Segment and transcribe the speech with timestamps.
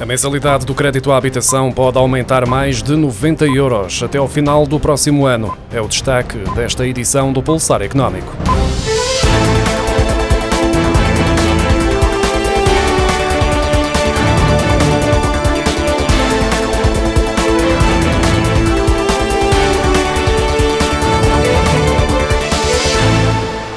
[0.00, 4.66] A mensalidade do crédito à habitação pode aumentar mais de 90 euros até ao final
[4.66, 5.56] do próximo ano.
[5.72, 8.32] É o destaque desta edição do Pulsar Económico.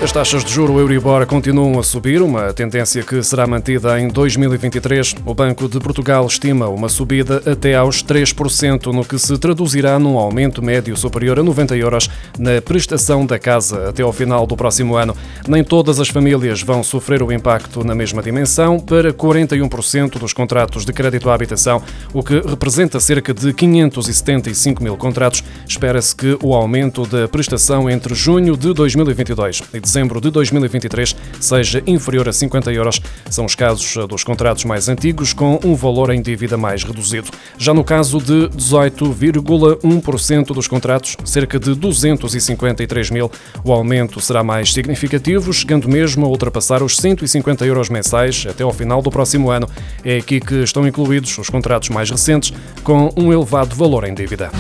[0.08, 5.16] As taxas de juro Euribor continuam a subir, uma tendência que será mantida em 2023.
[5.26, 10.18] O Banco de Portugal estima uma subida até aos 3%, no que se traduzirá num
[10.18, 14.96] aumento médio superior a 90 euros na prestação da casa até ao final do próximo
[14.96, 15.14] ano.
[15.46, 18.80] Nem todas as famílias vão sofrer o impacto na mesma dimensão.
[18.80, 24.96] Para 41% dos contratos de crédito à habitação, o que representa cerca de 575 mil
[24.96, 30.30] contratos, espera-se que o aumento da prestação entre junho de 2022 e dezembro dezembro de
[30.30, 33.02] 2023 seja inferior a 50 euros.
[33.32, 37.32] São os casos dos contratos mais antigos com um valor em dívida mais reduzido.
[37.58, 43.32] Já no caso de 18,1% dos contratos, cerca de 253 mil,
[43.64, 48.72] o aumento será mais significativo, chegando mesmo a ultrapassar os 150 euros mensais até ao
[48.72, 49.68] final do próximo ano.
[50.06, 54.52] É aqui que estão incluídos os contratos mais recentes, com um elevado valor em dívida.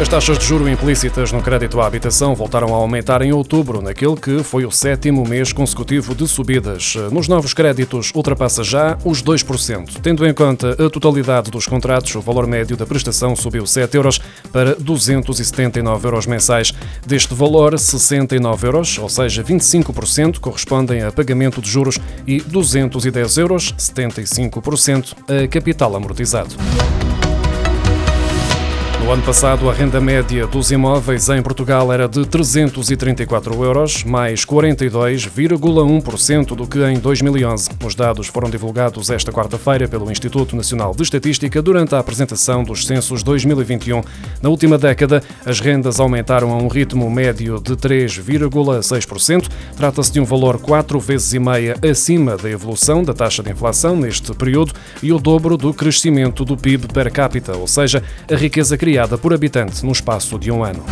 [0.00, 4.16] As taxas de juro implícitas no crédito à habitação voltaram a aumentar em outubro, naquele
[4.16, 6.96] que foi o sétimo mês consecutivo de subidas.
[7.12, 10.00] Nos novos créditos, ultrapassa já os 2%.
[10.02, 14.18] Tendo em conta a totalidade dos contratos, o valor médio da prestação subiu 7 euros
[14.50, 16.72] para 279 euros mensais.
[17.06, 23.72] Deste valor, 69 euros, ou seja, 25%, correspondem a pagamento de juros e 210 euros,
[23.78, 26.56] 75%, a capital amortizado.
[29.02, 34.46] No ano passado, a renda média dos imóveis em Portugal era de 334 euros, mais
[34.46, 37.70] 42,1% do que em 2011.
[37.84, 42.86] Os dados foram divulgados esta quarta-feira pelo Instituto Nacional de Estatística durante a apresentação dos
[42.86, 44.02] censos 2021.
[44.40, 49.48] Na última década, as rendas aumentaram a um ritmo médio de 3,6%.
[49.76, 53.96] Trata-se de um valor quatro vezes e meia acima da evolução da taxa de inflação
[53.96, 58.00] neste período e o dobro do crescimento do PIB per capita, ou seja,
[58.30, 60.84] a riqueza criada criada por habitante no espaço de um ano.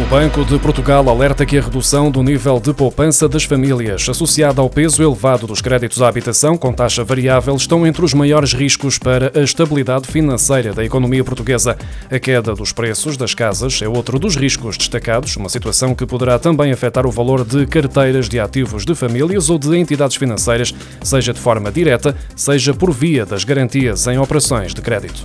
[0.00, 4.62] O Banco de Portugal alerta que a redução do nível de poupança das famílias, associada
[4.62, 8.98] ao peso elevado dos créditos à habitação com taxa variável, estão entre os maiores riscos
[8.98, 11.76] para a estabilidade financeira da economia portuguesa.
[12.10, 16.38] A queda dos preços das casas é outro dos riscos destacados, uma situação que poderá
[16.38, 21.34] também afetar o valor de carteiras de ativos de famílias ou de entidades financeiras, seja
[21.34, 25.22] de forma direta, seja por via das garantias em operações de crédito.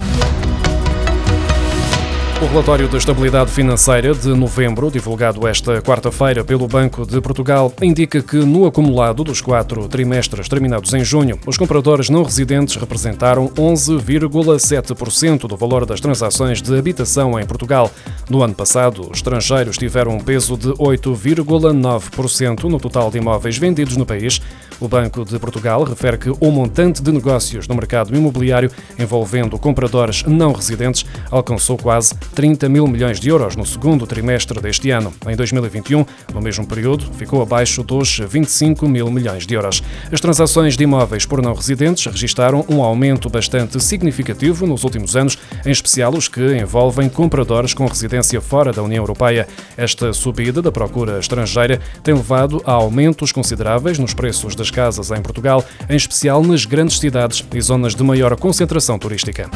[2.46, 8.22] O relatório da estabilidade financeira de novembro, divulgado esta quarta-feira pelo Banco de Portugal, indica
[8.22, 15.48] que no acumulado dos quatro trimestres terminados em junho, os compradores não residentes representaram 11,7%
[15.48, 17.90] do valor das transações de habitação em Portugal.
[18.30, 23.98] No ano passado, os estrangeiros tiveram um peso de 8,9% no total de imóveis vendidos
[23.98, 24.40] no país.
[24.80, 28.70] O Banco de Portugal refere que o montante de negócios no mercado imobiliário
[29.00, 34.92] envolvendo compradores não residentes alcançou quase 30 mil milhões de euros no segundo trimestre deste
[34.92, 35.14] ano.
[35.28, 39.82] Em 2021, no mesmo período, ficou abaixo dos 25 mil milhões de euros.
[40.12, 45.38] As transações de imóveis por não residentes registaram um aumento bastante significativo nos últimos anos,
[45.66, 49.48] em especial os que envolvem compradores com residência fora da União Europeia.
[49.78, 55.22] Esta subida da procura estrangeira tem levado a aumentos consideráveis nos preços das casas em
[55.22, 59.50] Portugal, em especial nas grandes cidades e zonas de maior concentração turística.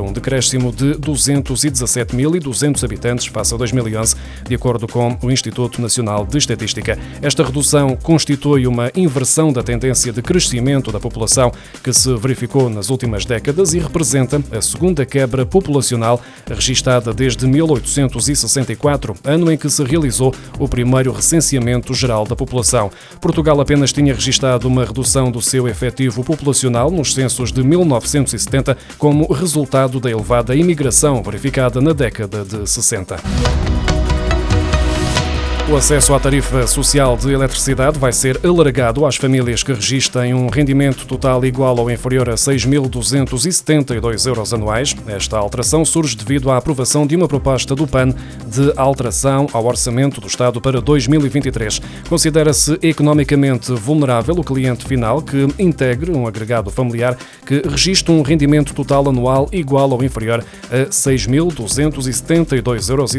[0.00, 4.16] um decréscimo de 217.200 habitantes face a 2011,
[4.48, 6.98] de acordo com o Instituto Nacional de Estatística.
[7.20, 11.52] Esta redução constitui uma inversão da tendência de crescimento da população
[11.82, 19.16] que se verificou nas últimas décadas e representa a segunda quebra populacional registada desde 1864,
[19.24, 22.90] ano em que se realizou o primeiro recenseamento geral da população.
[23.20, 29.32] Portugal apenas tinha registado uma redução do seu efetivo populacional nos censos de 1970 como
[29.32, 33.69] resultado resultado da elevada imigração verificada na década de 60.
[35.70, 40.48] O acesso à tarifa social de eletricidade vai ser alargado às famílias que registrem um
[40.48, 44.96] rendimento total igual ou inferior a 6.272 euros anuais.
[45.06, 50.20] Esta alteração surge devido à aprovação de uma proposta do PAN de alteração ao orçamento
[50.20, 51.80] do Estado para 2023.
[52.08, 58.74] Considera-se economicamente vulnerável o cliente final que integre um agregado familiar que registre um rendimento
[58.74, 63.14] total anual igual ou inferior a 6.272,64 euros,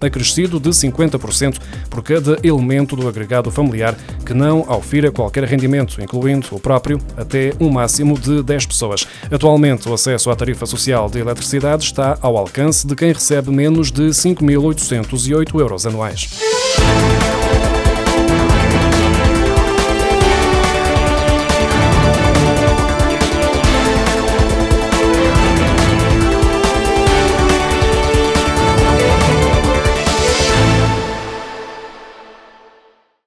[0.00, 1.58] acrescido de 50 50%
[1.90, 7.52] por cada elemento do agregado familiar que não aufira qualquer rendimento, incluindo o próprio, até
[7.60, 9.06] um máximo de 10 pessoas.
[9.30, 13.90] Atualmente, o acesso à tarifa social de eletricidade está ao alcance de quem recebe menos
[13.90, 16.61] de 5.808 euros anuais.